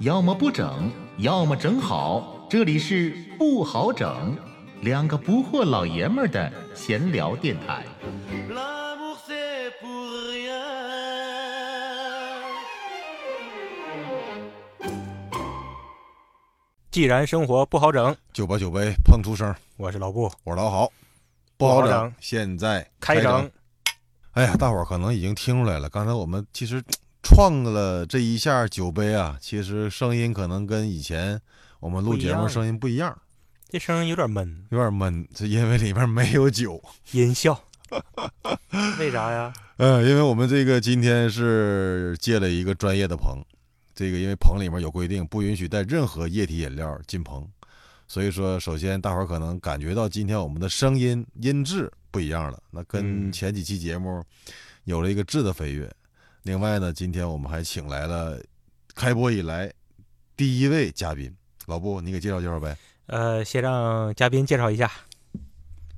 [0.00, 2.46] 要么不整，要么整好。
[2.48, 4.34] 这里是不好整，
[4.80, 7.84] 两个不惑老爷们儿的闲聊电台。
[16.90, 20.90] 既然生活不好整，九八九杯碰出声，我是老布，我是老好，
[21.58, 23.50] 不好整不好整，现在开整。
[24.32, 26.82] 哎呀，大伙儿可能已经听出来了，刚才我们其实
[27.30, 31.40] 创了这一下酒杯啊，其实声音可能跟以前
[31.78, 33.16] 我们录节目声音不一样，
[33.68, 36.82] 这声音有点闷，有点闷，是因为里面没有酒。
[37.12, 37.58] 音效。
[38.98, 39.52] 为啥呀？
[39.76, 43.40] 嗯，因为我们这个今天是借了一个专业的棚，
[43.94, 47.48] 这个因为棚里面有规定，不允许带任何液体饮料进棚，
[48.08, 54.22] 所以说首先大伙儿可能感觉到今天我们的声音音质不一样了，那跟嗯前几期节目
[54.84, 55.88] 有了一个质的飞跃。
[56.42, 58.40] 另外呢，今天我们还请来了
[58.94, 59.70] 开播以来
[60.36, 61.34] 第一位嘉宾，
[61.66, 62.74] 老布，你给介绍介绍呗？
[63.06, 64.90] 呃，先让嘉宾介绍一下。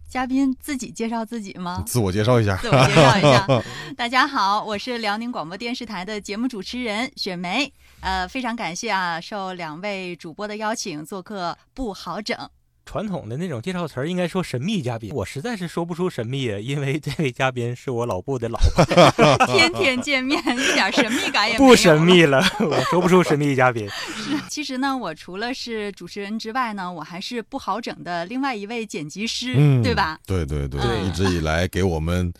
[0.09, 1.83] 嘉宾自己介绍自己吗？
[1.87, 2.57] 自我介绍一下。
[2.57, 3.47] 自我介绍一下，
[3.97, 7.73] 大家好，我是辽宁广播电视台的节目主持人雪梅。
[8.01, 12.37] 呃，非常感谢啊，受两位主播的邀请做客不好整。
[12.84, 21.70] 传统的那种介绍词儿应该说神秘嘉宾，我实在是说不出神秘，因为 这位嘉宾是我老布的老婆， 天天见面，一点神秘感也没有。
[21.70, 22.03] 不神。
[22.03, 23.88] 秘了，我说不出神秘嘉宾。
[23.88, 30.19] 是其实呢，我除了是主持人之外呢，我还是不好整的另外一位剪辑师，嗯，对吧？？
[30.27, 32.33] 对对对，嗯一直以来给我们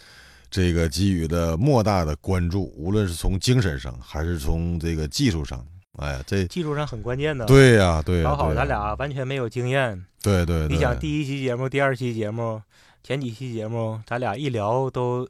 [0.50, 5.64] 这个给予的莫大的关注，无论是从精神上还是从这个技术上，
[5.98, 10.02] 哎呀，这技术上很关键的。，对呀、对呀、老好，咱俩完全没有经验。
[10.22, 12.62] 对对对，你想第一期节目、第二期节目、
[13.02, 15.28] 前几期节目，咱俩一聊都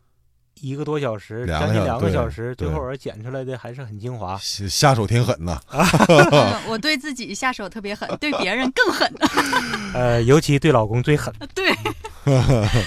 [0.61, 4.39] 一个多小时，两个小将近两个小时，最后我剪出来的还是很精华。
[4.39, 9.13] 下下手挺狠呐，嗯 我对自己下手特别狠，对别人更狠。
[9.95, 11.73] 呃，尤其对老公最狠，对，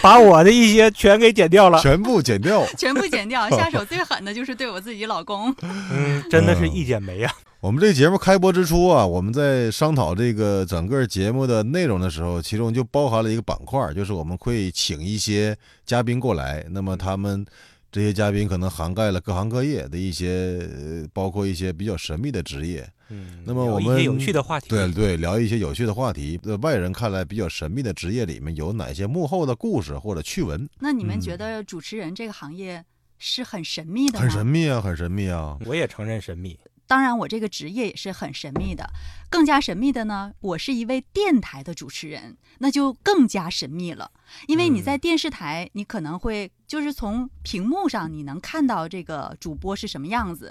[0.02, 1.80] 把我的一些全给剪掉了。
[1.82, 2.66] 全部剪掉。
[2.78, 3.50] 全部剪掉。
[3.50, 5.54] 下手最狠的就是对我自己老公。
[5.62, 7.32] 嗯，真的是一剪梅呀、
[7.66, 17.44] 我们这节目开播之初啊，我们在商讨这个整个节目的内容的时候，其中就包含了一个板块，就是我们会请一些嘉宾过来，那么他们
[17.92, 22.88] 这些嘉宾可能涵盖了各行各业的一些，呃包括一些比较神秘的职业。
[23.10, 24.70] 嗯，那么我们有一些有趣的话题。
[24.70, 26.40] 对对，聊一些有趣的话题。
[26.44, 30.70] 在外人看来比较神秘的职业里面，有哪些幕后的故事或者趣闻？
[30.80, 32.86] 那你们嗯觉得主持人这个行业
[33.18, 34.22] 是很神秘的吗？
[34.22, 35.58] 很神秘啊，很神秘啊。
[35.66, 36.60] 我也承认神秘。
[36.88, 38.90] 当然，我这个职业也是很神秘的。
[39.30, 44.12] 更加神秘的呢，我是一位电台的主持人，那就更加神秘了。
[44.48, 50.50] 因为你在电视台，你可能会就是从屏幕上你能看到这个主播是什么样子。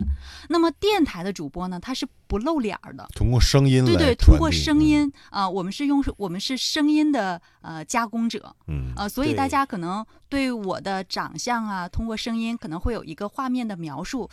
[0.49, 3.07] 那么电台的主播呢，他是不露脸儿的。
[3.15, 14.29] 通过声音对对，通过声，音啊、我们是用我们是声音的呃加工者，嗯，呃，所以大家可能对我的长相啊，通过声音可能会有一个画面的描述，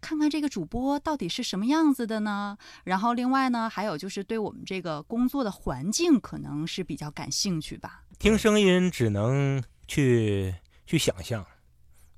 [0.00, 2.56] 看看这个主播到底是什么样子的呢？
[2.84, 8.04] 然后另外呢，还有就是对我们这个工作的环境可能是比较感兴趣吧。
[8.18, 10.54] 听声音只能去
[10.86, 11.44] 去想象，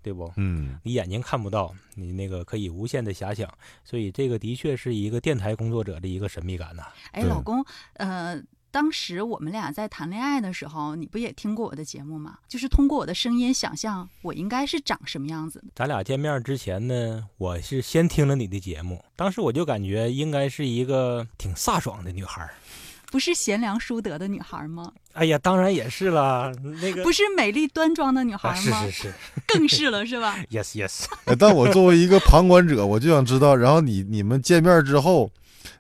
[0.03, 0.33] 对不？
[0.37, 3.53] 嗯，你眼睛看不到，你那个可以无限的遐想，
[3.85, 7.65] 所以这个的确是一个电台工作者的一个神秘感呐、哎，老公，
[7.95, 8.43] 呃。
[8.71, 12.39] 当时我们俩在谈恋爱的时候，你不也听过我的节目吗？
[12.47, 15.67] 就是通过我的声音想象我应该是长什么样子的。
[15.75, 22.51] 咱俩见面之前呢，我是先听了你的节目，当时我就感觉应该是一个挺飒爽的女孩儿。
[23.11, 24.93] 不是贤良淑德的女孩吗？
[25.15, 26.53] 哎呀，当然也是啦，
[26.83, 28.85] 那个不是美丽端庄的女孩啊，吗？
[28.85, 29.15] 是是是
[29.47, 30.39] 更是了，是吧？
[30.53, 35.31] yes yes，哎但我作为一个旁观者，我就想知道，然后你你们见面之后，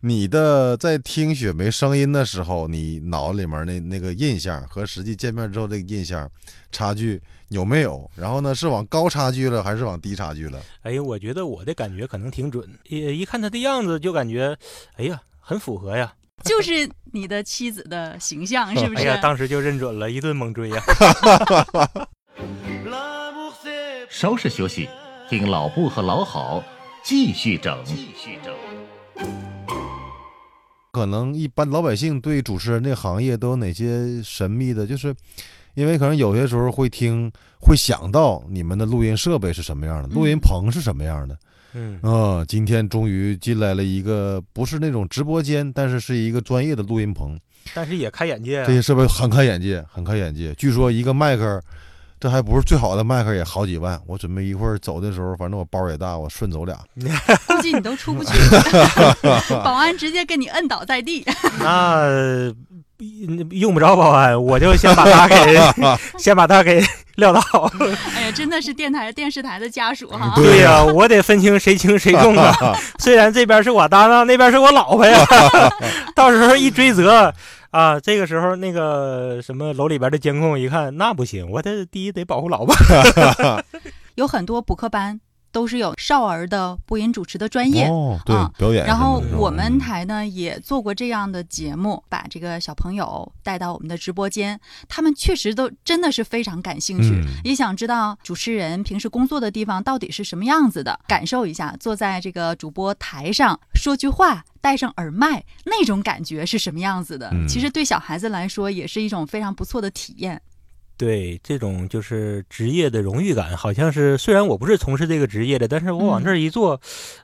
[0.00, 6.31] 你的在听雪梅声音的时候，你脑里面那那个印象和实际见面之后这个印象
[6.71, 8.10] 差距有没有？
[8.15, 10.60] 然后呢，是往高差距了，还是往低差距了？
[10.83, 14.57] 哎呀，我觉得我的感觉可能挺准，一一看他的样子就感觉，
[14.97, 16.13] 哎呀，很符合呀，
[16.45, 19.03] 就是你的妻子的形象，是不是？
[19.03, 20.83] 哎呀，当时就认准了，一顿猛追呀。
[24.10, 24.89] 稍事休息，
[25.28, 26.65] 听老布和老好
[27.04, 27.78] 继续整。
[27.84, 29.47] 继续整。
[30.98, 34.84] 可能一般老百姓对主持人这个行业都有哪些神秘的？
[34.84, 35.15] 就是
[35.74, 37.30] 因为可能有些时候会听，
[37.60, 41.39] 会想到你们的录音设备是什么样的，录音棚是什么样的。
[41.74, 47.39] 嗯，啊、今天终于进来了一个不是那种直播间，但是是一个专业的录音棚，
[47.74, 48.72] 但是也开眼界啊这。
[48.72, 50.53] 些设备很开眼界，很开眼界。
[50.54, 51.62] 据说一个麦克
[52.20, 54.00] 这还不是最好的麦克，也好几万。
[54.06, 56.76] 我准备一会儿走的时候，反正我包也大，我顺走俩。
[57.47, 58.32] 估计你都出不去，
[59.62, 61.24] 保安直接给你摁倒在地。
[61.60, 62.53] 那
[63.50, 65.56] 用不着保安，我就先把他给
[66.18, 66.82] 先把他给
[67.18, 67.41] 撂倒。
[68.16, 70.32] 哎呀，真的是电台电视台的家属哈。
[70.34, 72.53] 对呀、我得分清谁轻谁重啊。
[72.98, 75.18] 虽然这边是我搭档，那边是我老婆呀，
[76.15, 77.32] 到时候一追责
[77.70, 82.74] 啊，这个时候那个什么楼里边的监控一看，那不行，我得第一得保护老婆。
[84.15, 85.20] 有很多补课班
[85.50, 87.86] 都是有少儿的播音主持的专业。
[87.86, 94.59] 哦，对啊，表演然后我们台呢也做过这样的节目，把这个小朋友带到我们的直播间，
[94.89, 104.44] 他们确实都真的是非常感兴趣，嗯也想知道主持人平时工作的地方到底是什么样子的，感受一下坐在这个主播台上说句话。
[104.60, 107.30] 戴上耳麦，那种感觉是什么样子的？
[107.33, 110.42] 嗯其实对小孩子来说，也是一种非常不错的体验。
[110.98, 116.78] 对，这种就是职业的荣誉感，好像是虽然我不是从事这个职业的，但是我往这儿一坐，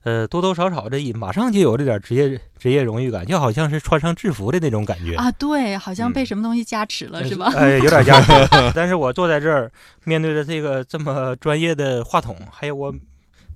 [0.05, 5.17] 呃，多多少少的马上就有这点职业职业荣誉感，就好像是穿上制服的那种感觉。
[5.17, 7.53] 啊，对，好像被嗯什么东西加持了，是吧？
[7.57, 8.31] 哎，有点加持。
[8.77, 9.69] 但是我坐在这儿，
[10.05, 12.95] 面对着这个这么专业的话筒，还有我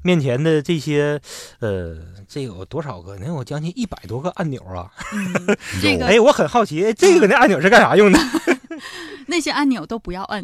[0.02, 1.20] 面前的这些，
[1.60, 1.96] 呃，
[2.28, 3.16] 这有多少个？
[3.16, 4.90] 能有将近一百多个按钮啊！
[5.12, 8.18] 嗯， 这个哎，我很好奇，哎这个那按钮是干啥用的？
[9.26, 10.42] 那些按钮都不要摁。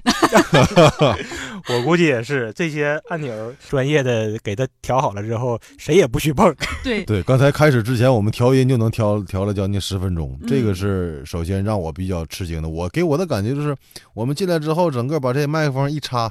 [1.71, 6.55] 我估计也是，这些按钮专业的给它调好了之后，谁也不许碰。
[6.83, 12.69] 对，对，刚才开始之前，我们调音就能调调了将近十分钟，这个嗯是首先让我比较吃惊的。
[12.69, 13.75] 我给我的感觉就是，
[14.12, 16.31] 我们进来之后，整个把这麦克风一插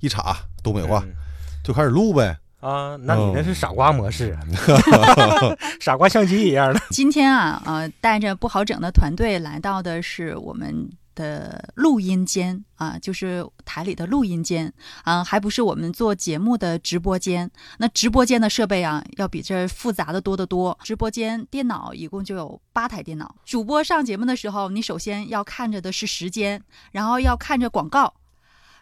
[0.00, 1.12] 一插，东北话嗯
[1.64, 2.36] 就开始录呗。
[2.60, 4.40] 啊，那你那是哦傻瓜模式，啊
[5.80, 6.80] 傻瓜相机一样的。
[6.90, 14.72] 今天啊，呃，带着不好整的团队来到的是我们的录音间啊，就是台里的录音间
[15.04, 17.48] 啊，还不是我们做节目的直播间。
[17.78, 20.76] 那直播间的设备啊，要比这复杂的多得多。
[20.82, 26.60] 直播间电脑一共就有八台电脑，主播上节目的时候，你首先要看着的是时间，
[26.90, 28.14] 然后要看着广告。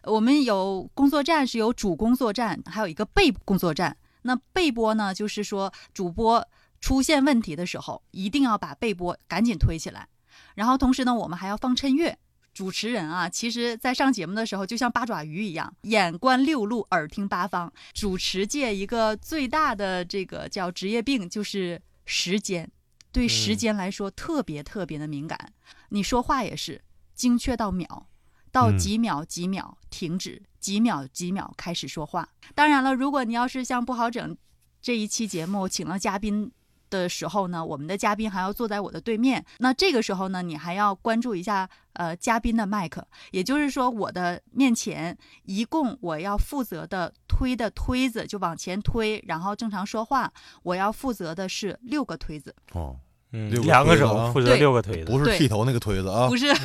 [0.06, 3.97] 我们有工作站是有主工作站，还有一个备工作站。
[4.23, 6.47] 那备播呢，就是说主播
[6.81, 10.08] 出现问题的时候，一定要把备播赶紧推起来。
[10.55, 12.17] 然后同时呢，我们还要放衬乐。
[12.55, 17.70] 主持人啊，其实在上节目的时候，就像八爪鱼一样，眼观六路，耳听八方。
[17.93, 22.70] 主持界一个最大的这个叫职业病，就是时间，
[23.12, 25.52] 对时间来说特别特别的敏感。
[25.91, 26.81] 你说话也是
[27.14, 28.09] 精确到秒，
[28.56, 32.26] 到嗯几秒几秒停止，几秒几秒开始说话。
[32.55, 34.35] 当然了，如果你要是像不好整
[34.81, 36.50] 这一期节目请了嘉宾
[36.88, 39.44] 的时候呢，我们的嘉宾还要坐在我的对面。
[39.58, 50.32] 那这个时候呢，你还要关注一下呃嘉宾的麦克，也就是说我的面前一共我要负责的推的推子就往前推，然后正常说话，
[50.62, 52.97] 我要负责的是六个推子，哦，
[53.32, 56.28] 嗯两个手负责六个推子，不是剃头那个推子啊。
[56.28, 56.46] 不，是。
[56.49, 56.56] 啊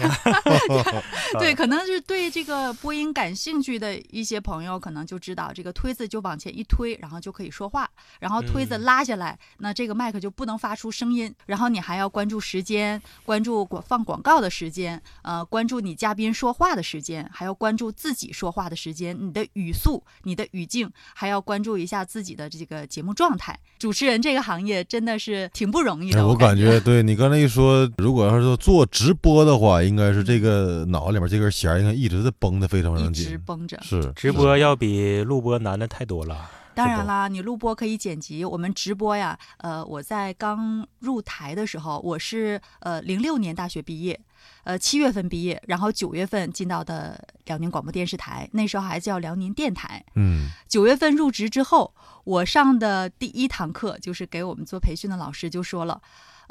[1.40, 8.84] 对，可能是对这个播音感兴趣的一些朋友，可能就知道这个推子就往前一推，然后就可以说话，然后推子嗯。
[8.84, 23.58] 拉下来，那这个麦克就不能发出声音，然后你还要关注时间，关注广放广告的时间，呃，关注你嘉宾说话的时间，还要关注自己说话的时间，你的语速、你的语境，还要关注一下自己的这个节目状态。
[23.80, 33.26] 主持人这个行业真的是挺不容易的，哎我感感觉对你刚才一说，如果要是说做直播的话，应该是这个脑里面这根弦应该一直在绷得非常非常紧。
[33.26, 33.80] 直绷着。
[33.82, 36.52] 是直播要比录播难的太多了。
[36.74, 44.20] 当然啦，你录播可以剪辑，我们直播呀，呃，我在刚入台的时候，我是呃零六年大学毕业，
[44.66, 50.04] 呃七月份毕业，然后九月份进到的辽宁广播电视台，那时候还叫辽宁电台。
[50.16, 51.94] 嗯九月份入职之后，
[52.26, 56.02] 我上的第一堂课就是给我们做培训的老师就说了，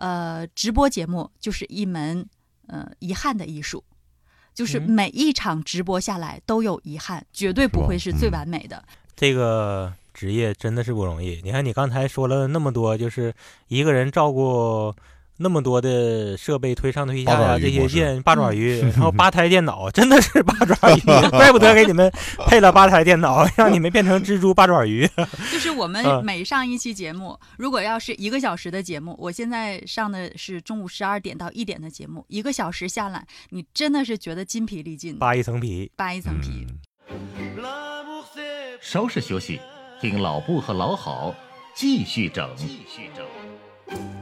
[0.00, 2.26] 呃，直播节目就是一门
[2.66, 3.85] 呃遗憾的艺术。
[4.52, 8.83] 就是嗯每一场直播下来都有遗憾，绝对不会是最嗯完美的。
[9.14, 11.40] 这个职业真的是不容易。
[11.45, 13.33] 你看，你刚才说了那么多，就是
[13.69, 14.92] 一个人照顾
[15.43, 21.01] 那么多的设备推上推下呀，这些键八爪鱼， 然后八台电脑，真的是八爪鱼，
[21.33, 22.13] 怪不得给你们
[22.47, 25.09] 配了八台电脑，让你们变成蜘蛛八爪鱼。
[25.51, 35.91] 就是我们嗯每上一期节目，如果要是一个小时的节目，我现在上的是中午十二点到一点的节目，一个小时下来，你真的是觉得筋疲力尽，扒一层皮。
[35.97, 36.67] 扒一层皮。
[36.69, 36.79] 嗯
[37.57, 39.59] L'amour c'est 稍事休息，
[40.01, 41.35] 听老布和老好
[41.75, 42.49] 继续整。
[42.57, 44.20] 继续整。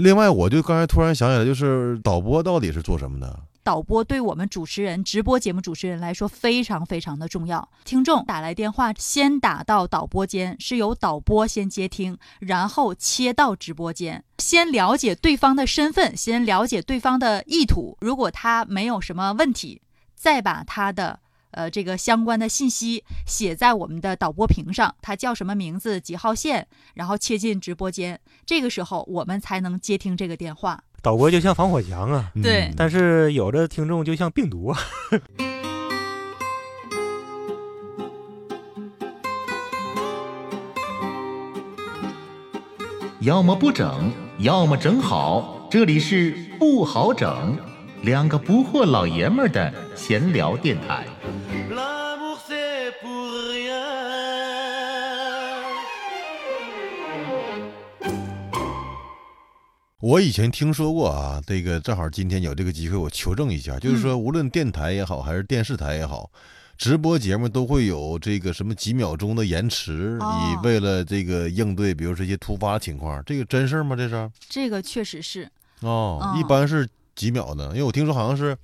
[0.00, 3.38] 另外，我就刚才突然想起来，就是导播到底是做什么的？
[3.62, 7.68] 导播对我们主持人、直播节目主持人来说非常非常的重要。
[7.84, 17.98] 听众打来电话，先打到导播间，是由导播先接听，然后切到直播间，先了解对方的身份，先了解对方的意图。
[18.00, 19.82] 如果他没有什么问题，
[20.14, 21.20] 再把他的。
[21.52, 28.20] 呃，这个相关的信息写在我们的导播屏上，他叫什么名字，几号线，然后切进直播间。
[28.46, 30.82] 这个时候我们才能接听这个电话。
[31.02, 34.78] 导播就像防火墙啊，对嗯但是有的听众就像病毒啊。
[43.20, 45.68] 要么不整，要么整好。
[45.70, 47.56] 这里是不好整，
[48.02, 51.06] 两个不惑老爷们儿的闲聊电台。
[60.00, 66.30] 我以前听说过啊，这个正好今天有这个机会，我求证一下，就是说，无论电台也好，还是电视台也好，
[66.78, 73.94] 直播节目都会有这个什么几秒钟的延迟，哦以为了这个应对，比如说一些突发情况，这个真事儿吗？
[73.94, 74.30] 这是？
[74.48, 75.46] 这个确实是，
[75.80, 76.88] 哦，嗯一般是
[77.20, 77.66] 几秒呢？
[77.72, 78.56] 因为我听说好像是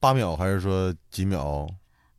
[0.00, 1.64] 八秒，还是说几秒？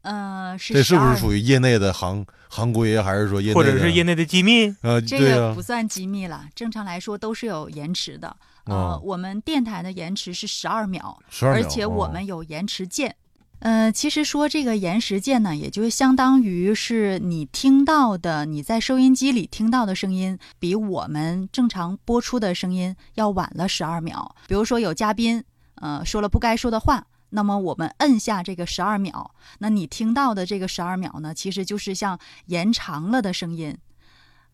[0.03, 3.03] 呃，是这是不是属于业内的行行规啊？
[3.03, 8.33] 还是说业内或者是业内的机密，呃，这个不，算机密了，正常来说都是有延迟的。
[8.63, 13.13] 呃，哦我们电台的延迟是十二秒，十二秒，而且我哦们有延迟键。
[13.59, 24.33] 呃，其实说这个延时键呢，也就相当于是你听到的，你在收音机里听到的声音，比我们正常播出的声音要晚了十二秒。
[24.47, 25.43] 比如说有嘉宾，
[25.75, 33.77] 呃，说了不该说的话，那么我们摁下这个十二秒，那你听到的这个十二秒呢，其实就是像延长了的声音，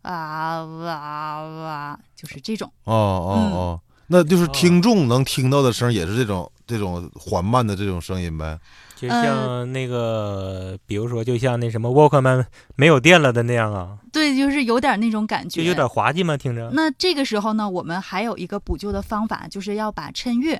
[0.01, 2.71] 啊哇哇，就是这种。
[2.85, 8.59] 哦哦嗯哦，那就是听众能听到的声儿也是这种这种缓慢的这种声音呗。
[8.95, 12.45] 就呃像那个，比如说，就像那什么 Walkman
[12.77, 16.69] 没有电了的那样啊，对，就是有点那种感觉，就有点滑稽嘛，听着。
[16.73, 20.55] 那这个时候呢，我们还有一个补救的方法，就是要把衬乐，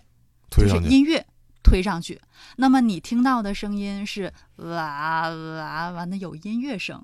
[0.51, 1.25] 就是推上去，音乐
[1.63, 2.19] 推上去。
[2.57, 7.01] 那么你听到的声音是哇哇完了有音乐声，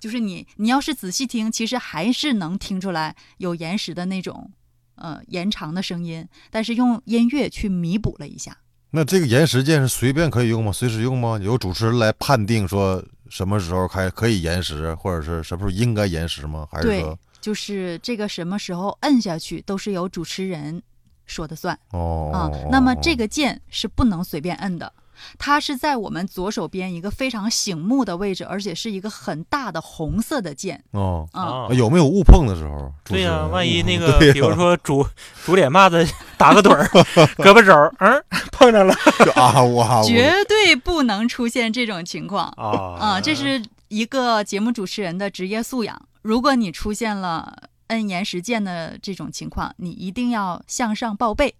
[0.00, 4.50] 就是你你要是仔细听，其实还是能听出来有延时的那种
[4.96, 8.56] 呃延长的声音，但是用音乐去弥补了一下。
[8.90, 10.70] 那这个延时键是随便可以用吗？
[10.70, 11.38] 随时用吗？
[11.42, 16.68] 由主持人来判定说什么时候开可以延时，或者是什么时候应该延时吗？
[16.70, 20.82] 还是对说，就是这个什么时候摁下去都是由主持人
[21.24, 21.74] 说的算。
[21.92, 22.30] 哦？
[22.34, 24.92] 啊、哦那么这哦个键是不能随便摁的，
[25.38, 30.82] 它是在我们左手边一个非常醒目的位置，而且是一个很大的红色的键。
[30.92, 32.92] 哦，啊、啊有没有误碰的时候？
[33.04, 35.06] 对呀、万一那个，比如说主
[35.44, 36.84] 主脸骂子打个盹儿，
[37.36, 46.00] 胳膊肘儿，嗯，碰着了 就啊呜啊呜， 绝对不能出现这种情况啊啊、这是一个节目主持人的职业素养。
[46.22, 51.54] 如果你出现了摁延时键的这种情况，你一定要向上报备，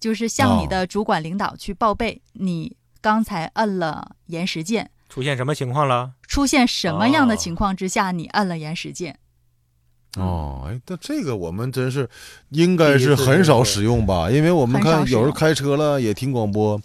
[0.00, 2.74] 就是向你哦的主管领导去报备，你
[3.06, 4.90] 刚才摁了延时键。
[5.08, 6.10] 出现什么情况了？
[6.26, 9.16] 出现什么样的哦情况之下，你按了延时键？
[10.16, 12.10] 哦，哎，那这个我们真是
[12.48, 14.28] 应该是很少使用吧？
[14.28, 16.80] 因为我们看有时候开车了也听广播，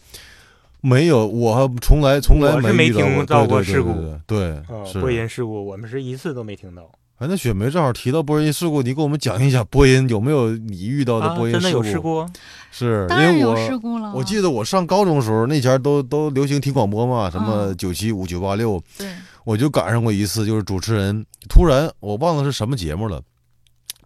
[0.82, 4.62] 没有，我还从来从来没遇到听到过事故对
[5.02, 6.84] 播音事故，我们是一次都没听到
[7.18, 12.28] 哎，那雪梅正好提到播音事故，你给我们讲一讲播音有没有你遇到的啊，播音真的有事事故？
[12.72, 14.12] 是当然有因为我事故了。
[14.14, 19.14] 我记得我上高中的时候，那前儿都都流行听广播嘛，什么嗯九七五、九八六，对，
[19.44, 23.22] 我就赶上过一次，就是主持人突然我忘了是什么节目了，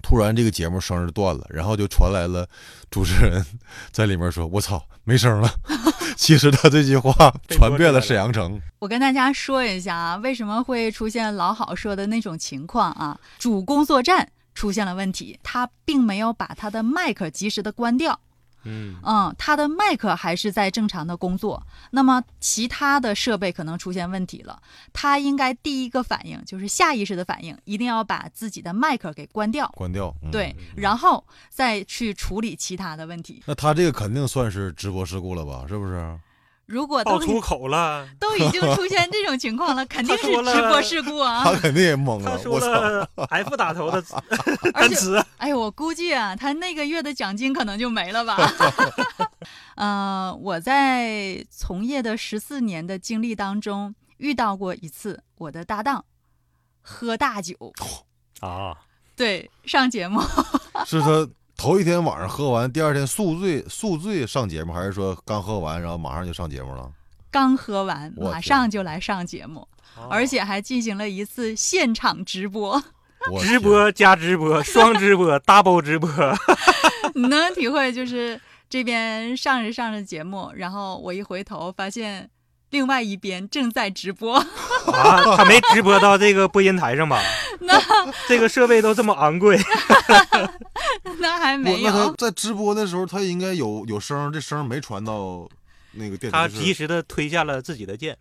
[0.02, 2.48] 突然这个节目声儿断了，然后就传来了
[2.90, 3.46] 主持人
[3.94, 5.50] 在里面说：“我操，没声了。
[6.18, 7.14] ”其实他这句话
[7.50, 8.60] 传遍了沈阳城。
[8.80, 13.20] 我跟大家说一下啊，为什么会出现老好说的那种情况啊？
[13.38, 18.20] 主工作站出现了问题，他并没有把他的麦克及时的关掉。
[18.66, 30.14] 嗯，嗯，他的麦克还是在正常的工作，那么其他的设备可能出现问题了，他应该第一个反应就是下意识的反应，一定要把自己的麦克给关掉，关掉。
[30.24, 33.42] 嗯、对，然后再去处理其他的问题。
[33.46, 35.66] 那他这个肯定算是直播事故了吧？
[35.68, 36.20] 是不是？
[36.66, 41.54] 如果都爆粗口了， 都已经出现这种情况了， 肯定是直播事故啊他！
[41.60, 42.38] 肯定也懵了。
[42.38, 42.60] 他说！
[42.60, 44.04] 了 F 打头的
[44.74, 48.36] 而且，单词，哎呦，我估计啊，他那个月的奖金可能就没了吧。
[49.76, 56.04] 呃，我在从业的十四年的经历当中，遇到过一次我的搭档
[56.82, 57.56] 喝大酒，
[58.40, 58.76] 啊，
[59.16, 60.22] 对，上节目，
[60.86, 66.92] 是他头一天晚上喝完，第二天宿醉宿醉上节目，还是说刚喝完然后马上就上节目了？
[67.32, 69.68] 刚喝完，马上就来上节目，
[70.10, 72.82] 而且还进行了一次现场直播。
[73.32, 76.10] 我直播加直播，双直播，double 直播，
[77.16, 82.30] 你 能体会，就是这边上着上着节目，然后我一回头发现
[82.76, 84.36] 另外一边正在直播，
[84.92, 87.22] 啊，他没直播到这个播音台上吧？
[87.62, 87.82] 那
[88.28, 89.58] 这个设备都这么昂贵，
[91.20, 91.90] 那还没有。
[91.90, 95.48] 那他在直播的时候，他应该有有声儿，这声儿没传到
[95.94, 96.54] 那个电他台。
[96.54, 98.18] 及时的推下了自己的键。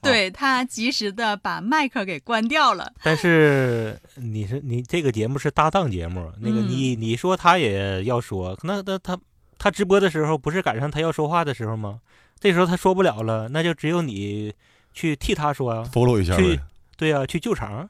[0.00, 9.18] 对他及时的把麦克给关掉了，但是你是你这个节目是搭档节目，那个嗯你你说他也要说，那那他
[9.58, 12.00] 他直播的时候不是赶上他要说话的时候吗？
[12.42, 14.52] 这时候他说不了了，那就只有你
[14.92, 15.88] 去替他说啊。
[15.92, 16.60] follow 一下去。
[16.96, 17.88] 对呀、去救场。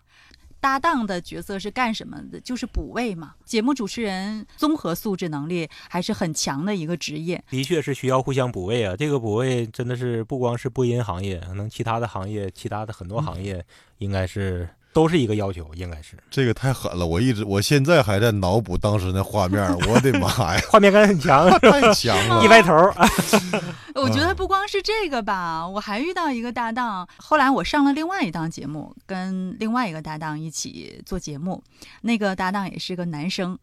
[0.60, 2.38] 搭档的角色是干什么的？
[2.38, 3.34] 就是补位嘛。
[3.46, 7.42] 节目主持人综合素质能力还是很强的一个职业。
[7.48, 8.94] 的确是需要互相补位啊。
[8.94, 13.64] 这个补位真的是不光是播音行业，可能其他的行业、其他的很多行业
[13.98, 22.42] 应该是都是一个要求，应该是这个太狠了，我一直我现在还在脑补当时那画面， 我的妈呀，画面感很强， 太强了！
[22.44, 23.08] 一歪头啊，
[23.94, 27.08] 我觉嗯得不光是这个吧，我还遇到一个搭档。
[27.16, 31.62] 后来我上了另外一档节目，跟另外一个搭档一起做节目。
[32.02, 33.58] 那个搭档也是个男生，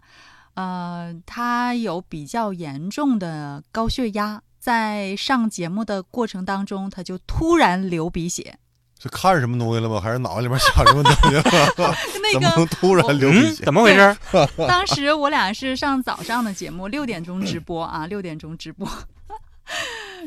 [0.56, 8.58] 呃，他有比较严重的高血压，在上节目的过程当中，他就突然流鼻血。
[9.02, 10.00] 是看什么东西了吗？
[10.00, 11.44] 还是脑子里面想什么东西了？
[12.22, 13.64] 那怎么 能个突然流鼻嗯，血？
[13.64, 14.18] 怎么回事？
[14.68, 18.88] 当时我俩是上早上的节目，六点钟直播啊，六点钟直播。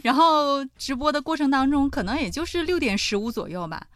[0.03, 3.87] 然后直播的过程当中，可能也就是六点十五左右吧，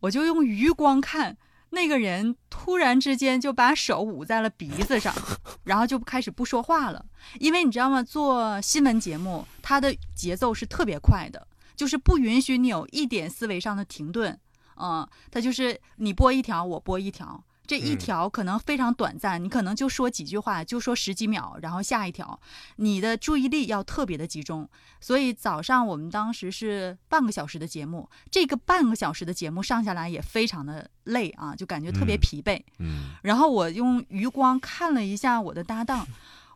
[0.00, 1.36] 我就用余光看
[1.70, 5.14] 那个人突然之间就把手捂在了鼻子上，
[5.62, 7.04] 然后就开始不说话了。
[7.38, 8.02] 因为你知道吗？
[8.02, 14.38] 做新闻节目，它的节奏是特别快的，就是不允许你有一点思维上的停顿。
[14.76, 22.40] 嗯，它就是你播一条，我播一条，这一嗯条可能非常短暂，你可能就说几句话，就说十几秒，然后下一条，
[22.76, 24.68] 你的注意力要特别的集中。
[25.00, 32.60] 所以早上我们当时是半个小时的节目，这个半个小时的节目上下来也非常的累啊，就感觉特别嗯疲惫。
[32.80, 36.04] 嗯，然后我用余光看了一下我的搭档，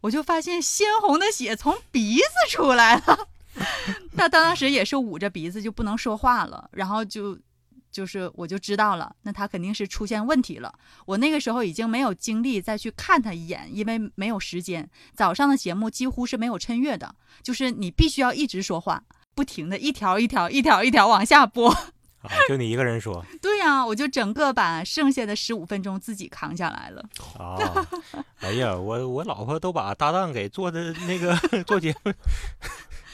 [0.00, 3.28] 我就发现鲜红的血从鼻子出来了。
[4.16, 7.38] 他当时也是捂着鼻子就不能说话了，然后就
[7.90, 10.72] 就是我就知道了，那他肯定是出现问题了。
[11.06, 14.88] 我那个时候已经没有精力再去看他一眼，因为没有时间。
[15.14, 19.02] 早上的节目几乎是没有趁月的，就是你必须要一直说话，
[19.34, 21.70] 不停的一条一条一条一条往下播。
[22.20, 27.08] 啊，就你一个人说对呀、我就整个把剩下的十五分钟自己扛下来了。
[27.38, 27.56] 啊，
[28.40, 32.12] 哎呀，我我老婆都把搭档给做的那个 做节目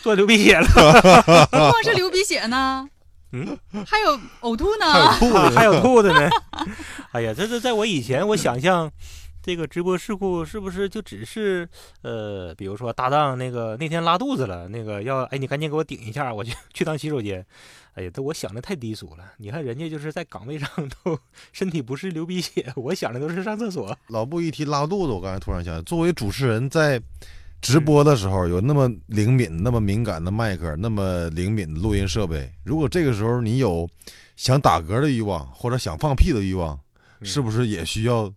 [0.05, 0.67] 做流鼻血了，
[1.51, 2.87] 不光是流鼻血呢，
[3.33, 5.17] 嗯，还有呕吐还有呢。
[5.19, 6.29] 吐的，啊还有吐的呢。
[7.13, 8.93] 哎呀，这这在我以前，我想象
[9.43, 11.67] 这个直播事故是不是就只是
[12.03, 17.43] 呃，比如说搭档那个那天拉肚子了，那个要哎你赶紧给我顶一下，我去去趟洗手间。
[17.95, 19.25] 哎呀，这我想的太低俗了。
[19.39, 20.69] 你看人家就是在岗位上
[21.03, 21.19] 都
[21.55, 23.97] 身体不适流鼻血，我想的都是上厕所。
[24.09, 27.01] 老布一提拉肚子，我刚才突然想，作为主持人在
[27.65, 33.89] 直播的时候有那么灵敏、那么敏感的麦克，那么灵敏的录音设备，如果这个时候你有
[34.37, 36.79] 想打嗝的欲望或者想放屁的欲望，
[37.21, 38.31] 嗯是不是也需要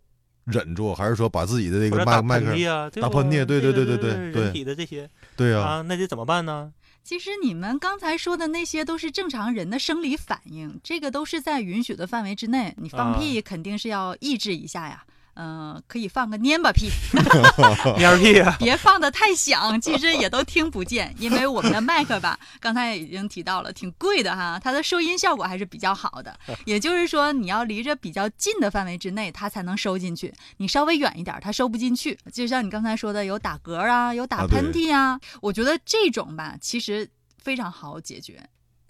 [0.45, 0.95] 忍住？
[0.95, 2.45] 还是说把自己的这个麦麦克？
[2.55, 6.71] 喷嚏啊，对打喷嚏对对对对对对人体的这些对呀、啊，那得怎么办呢？
[7.03, 12.73] 其实你们刚才说的那些都是正常人的生理反应，这个都是在允许的范围之内。
[12.77, 15.03] 你放屁肯定是要抑制一下呀。
[15.39, 21.13] 嗯、可以放个蔫巴屁， 蔫儿屁啊， 别放的太响，其实也都听不见。
[21.19, 26.35] 因为我们的麦克吧， 刚才已经提到了，挺贵的哈，它的收音效果还是比较好的。
[26.65, 30.33] 也就是说，你要离着比较近的范围之内，它才能收进去。
[30.57, 32.17] 你稍微远一点，它收不进去。
[32.33, 38.41] 就像你刚才说的，有打嗝啊，有打喷嚏啊，我觉得这种吧，其实非常好解决，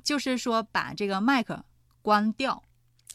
[0.01, 1.61] 就是说把这个麦克
[2.01, 2.63] 关掉。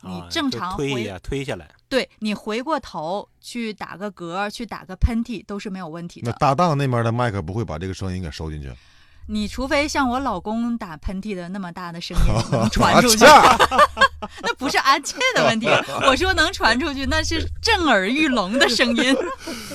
[0.04, 1.70] 你啊正常回推呀推下来。
[1.92, 6.30] 对你回过头去打个嗝，去打个喷嚏都是没有问题的。
[6.30, 8.72] 那搭档那边的麦克不会把这个声音给收进去？
[9.26, 13.56] 你除非像我老公打喷嚏的那么大的声音 能传出去，啊
[14.42, 15.68] 那不是安切的问题。
[16.06, 19.16] 我说能传出去，那是震耳欲聋的声音。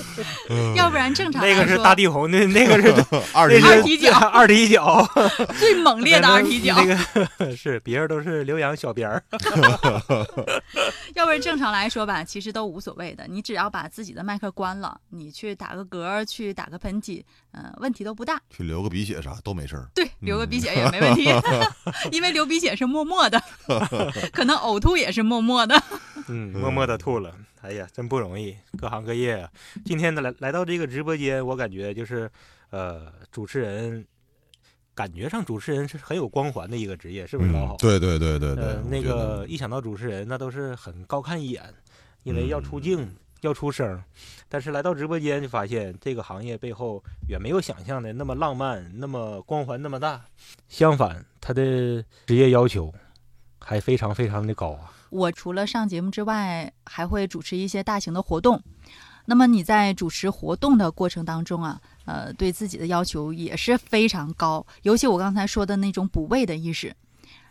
[0.75, 2.93] 要不然正常那个是大地红，那那个是
[3.33, 3.49] 二
[3.83, 5.07] 踢脚二踢脚，
[5.57, 6.75] 最猛烈的二踢脚。
[6.77, 6.85] 那
[7.45, 9.23] 个是别人都是留洋小边儿。
[11.15, 13.25] 要不然正常来说吧，其实都无所谓的。
[13.27, 18.39] 你只要把自己的麦克关了，你去打个嗝，去打个喷嚏，嗯、问题都不大。
[18.49, 19.87] 去流个鼻血啥都没事儿。
[19.93, 21.29] 对，流个鼻血也没问题，
[22.11, 23.41] 因为流鼻血是默默的，
[24.31, 25.81] 可能呕吐也是默默的。
[26.29, 27.33] 嗯，默默的吐了。
[27.61, 29.49] 哎呀，真不容易，各行各业啊。
[29.83, 32.29] 今天呢，来来到这个直播间，我感觉就是，
[32.69, 34.05] 呃，主持人，
[34.93, 37.75] 感觉上主持人是很有光环的一个职业，是不是老好？
[37.75, 41.63] 嗯对对对对对呃，，那个一想到主持人，那都是很高看一眼，
[42.23, 44.01] 因为要出嗯镜、要出声。
[44.49, 50.21] 但是来到直播间，就发现这个行业背后远没有想象的那么浪漫、那么光环那么大。
[50.69, 52.93] 相反，他的职业要求
[53.59, 54.93] 还非常非常的高啊。
[55.09, 58.61] 我除了上节目之外，还会主持一些大型的活动。
[59.25, 66.95] 那么你在主持活动的过程当中啊，呃，对自己的要求也是非常高，尤其我刚才说的那种补位的意识。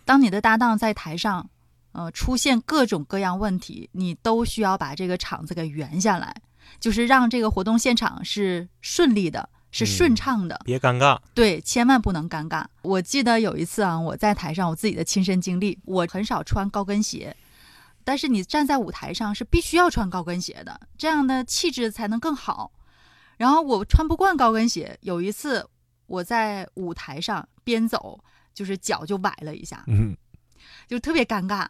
[0.07, 1.51] 当你的搭档在台上，
[1.97, 6.43] 呃，出现各种各样问题，你都需要把这个场子给圆下来，
[6.79, 10.61] 就是让这个活动现场是顺利的，是顺畅的。
[10.63, 12.67] 别尴尬，对，千万不能尴尬。
[12.83, 17.35] 我记得有一次啊，我在台上我自己的亲身经历，我很少穿高跟鞋，
[18.05, 22.73] 但是你站在舞台上是必须要穿高跟鞋的，这样的气质才能更好。
[23.39, 25.67] 然后我穿不惯高跟鞋，有一次
[26.07, 30.15] 我在舞台上边走，就是脚就崴了一下，嗯，
[30.87, 31.67] 就特别尴尬，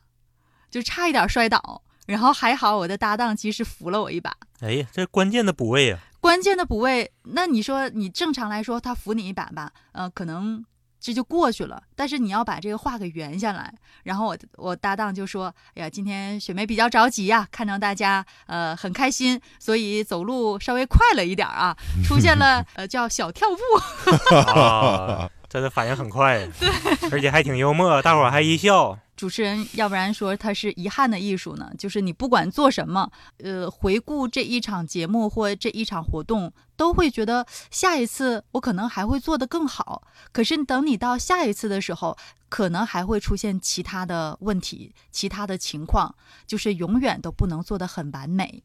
[0.70, 1.82] 就差一点摔倒。
[2.06, 10.64] 然后还好我的搭档及时扶了我一把，哎呀，这关键的补位啊，关键的补位，那你说你正常来说他扶你一把吧，呃，可能
[11.00, 11.82] 这就过去了。
[11.96, 13.74] 但是你要把这个话给圆下来。
[14.04, 23.58] 然后我我搭档就说：“哎呀，今天雪梅比较着急呀、看到大家呃很开心，所以走路稍微快了一点儿啊，出现了 呃叫小跳步。
[25.46, 28.98] 啊，这个反应很快， 对，而且还挺幽默，大伙儿还一笑。
[29.16, 40.02] 主持人要不然说他是遗憾的艺术呢，就是你不管做什么，呃，回顾这一场节目或这一场活动，都会觉得下一次我可能还会做得更好。
[40.32, 42.18] 可是等你到下一次的时候，
[42.50, 46.14] 可能还会出现其他的问题、其他的情况，
[46.46, 48.62] 就是永远都不能做得很完美。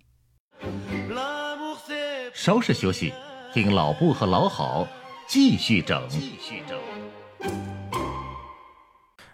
[2.33, 3.13] 稍事休息，
[3.53, 4.85] 听老布和老好
[5.31, 6.05] 继续整。
[6.09, 6.77] 继续整。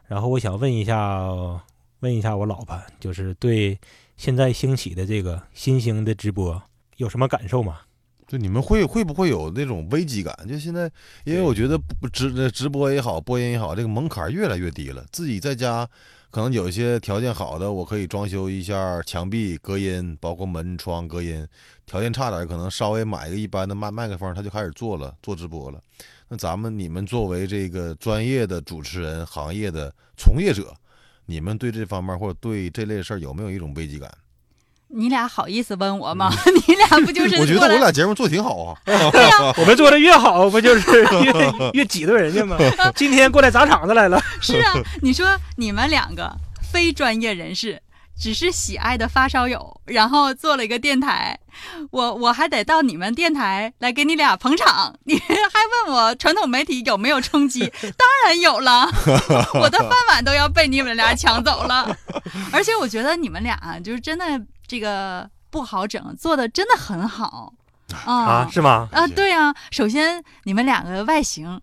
[0.05, 1.27] 然后我想问一下，
[2.01, 3.79] 问一下我老婆，就是对
[4.15, 6.61] 现在兴起的这个新兴的直播
[6.97, 7.79] 有什么感受吗？
[8.27, 10.37] 就你们会会不会有那种危机感？
[10.47, 10.87] 就现在，
[11.23, 15.03] 因为我觉得不直直播也好，播音也好，这个门槛越来越低了。
[15.11, 15.89] 自己在家
[16.29, 21.47] 可能有一些条件好的，我可以装修一下墙壁隔音，包括门窗隔音。
[21.85, 25.81] 条件差点，可能稍微买一个一般的麦麦克风，他就开始做了，做直播了。
[26.27, 30.73] 那咱们你们作为这个专业的主持人行业的从业者，
[31.25, 34.11] 你们对这方面或者对这类事儿有没有一种危机感？
[34.89, 36.31] 你俩好意思问我吗？
[36.67, 38.77] 你俩不就是我觉得我俩节目做挺好啊。
[39.57, 42.57] 我们做的越好，不就是越越挤兑人家吗？
[42.95, 46.31] 今天过来砸场子来了，是啊，你说你们两个
[46.71, 47.81] 非专业人士，
[48.19, 51.37] 只是喜爱的发烧友，然后做了一个电台，
[51.91, 57.71] 我我还得到你们电台来给你俩捧场，你还问我传统媒体有没有冲击？
[57.81, 58.89] 当然有了，
[59.55, 61.95] 我的饭碗都要被你们俩抢走了。
[62.51, 64.25] 而且我觉得你们俩啊就是真的
[64.67, 67.53] 这个不好整，做的真的很好
[68.05, 68.87] 啊啊，是吗？
[68.91, 71.59] 啊，对啊，首先你们两个外形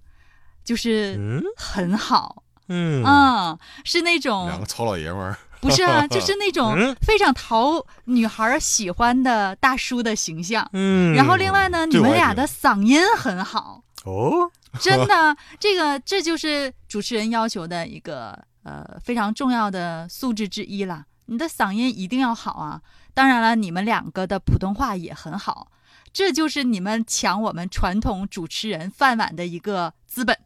[0.65, 2.43] 就是嗯很好。
[2.69, 10.67] 嗯嗯，是那种两个糙老爷们儿，不是啊， 就是那种嗯非常讨女孩儿喜欢的大叔的形象。
[10.73, 21.05] 嗯，然后另外呢，你们俩的嗓音很好，哦，真的， 这个这就是主持人要求的一个呃非常重要的素质之一啦。
[21.27, 22.83] 你的嗓音一定要好啊！
[23.15, 25.71] 当然了，你们两个的普通话也很好，
[26.13, 30.37] 这就是你们抢我们传统主持人饭碗的一个资本。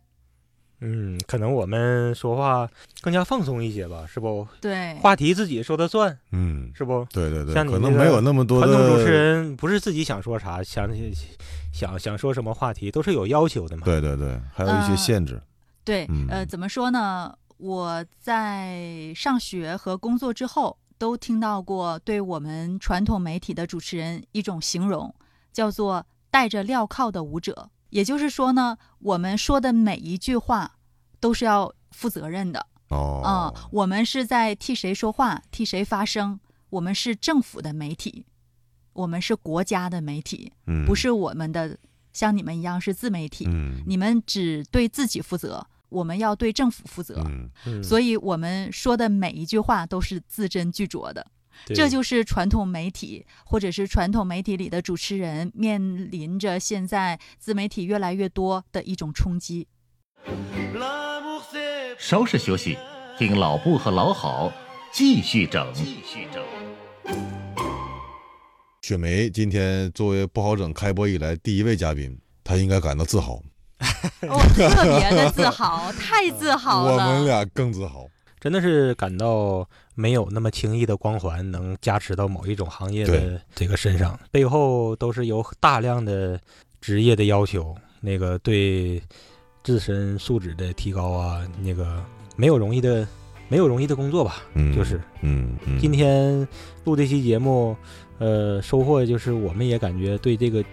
[0.80, 2.68] 嗯，可能我们说话
[3.00, 4.46] 更加放松一些吧，是不？
[4.60, 7.04] 对，话题自己说的算，嗯，是不？
[7.10, 10.88] 对对对，像可能没有那么多的传统主持人不是自己想说啥，想
[11.72, 13.82] 想想说什么话题，都是有要求的嘛。
[13.84, 15.42] 对对对，还有一些呃限制。
[15.82, 17.34] 对，呃，嗯怎么说呢？
[17.58, 25.14] 我在上学和工作之后，都听到过对我们传统媒体的主持人一种形容，
[25.52, 27.70] 叫做“带着镣铐的舞者”。
[27.90, 30.76] 也就是说呢，我们说的每一句话
[31.20, 32.66] 都是要负责任的。
[32.90, 36.38] 哦，嗯，我们是在替谁说话，替谁发声。
[36.70, 38.26] 我们是政府的媒体，
[38.92, 41.78] 我们是国家的媒体，嗯，不是我们的
[42.12, 47.22] 像你们一样是自媒体，嗯你们只对自己负责，我们要对政府负责。
[47.26, 51.26] 嗯嗯所以我们说的每一句话都是字斟句酌的，
[51.66, 59.66] 这就是传统媒体或者是传统媒体里的主持人面临着现在自媒体越来越多的一种冲击。
[61.98, 62.78] 稍事休息，
[63.18, 64.52] 听老布和老好
[64.92, 65.68] 继续整。
[65.74, 66.42] 继续整。
[68.82, 73.42] 雪梅今天作为不好整开播以来第一位嘉宾，她应该感到自豪，
[74.22, 76.92] 我特别的自豪，太自豪了。
[76.92, 78.06] 我们俩更自豪。
[78.40, 86.38] 真的是感到没有那么轻易的光环能加持到某一种行业的这个身上，背后都是有大量的
[86.80, 89.02] 职业的要求，那个对
[89.64, 92.00] 自身素质的提高啊，那个
[92.36, 93.04] 没有容易的，
[93.48, 96.46] 没有容易的工作吧，嗯，就是嗯嗯，今天
[96.84, 97.76] 录这期节目，
[98.18, 100.64] 呃，收获就是我们也感觉对这个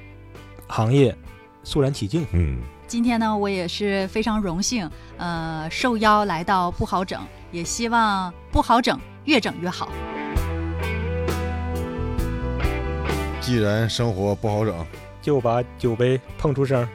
[0.68, 1.16] 行业
[1.66, 2.26] 肃然起敬。
[2.32, 7.20] 嗯今天呢，我也是非常荣幸，呃，受邀来到不好整，
[7.52, 9.90] 也希望不好整越整越好。
[13.42, 14.86] 既然生活不好整，
[15.22, 16.88] 就把酒杯碰出声。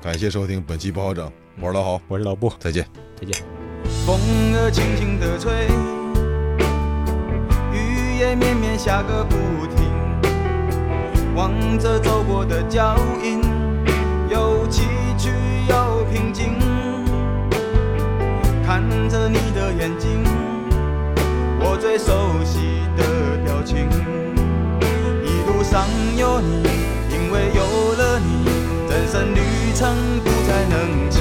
[0.00, 1.30] 感谢收听本期不好整，
[1.60, 2.86] 我是老好，我是老布，再见。
[3.20, 3.44] 再见。
[4.06, 4.16] 风
[4.54, 5.66] 儿轻轻地吹，
[7.72, 9.36] 雨也绵绵下个不
[9.74, 9.90] 停。
[11.34, 13.40] 望着走过的脚印，
[14.32, 14.82] 有崎
[15.18, 15.28] 岖
[15.68, 16.58] 有平静。
[18.64, 20.24] 看着你的眼睛，
[21.60, 23.04] 我最熟悉的
[23.44, 23.90] 表情。
[25.22, 26.62] 一路上有你，
[27.10, 27.60] 因为有
[27.92, 28.48] 了你，
[28.88, 29.40] 人生旅
[29.74, 31.20] 程不再冷清。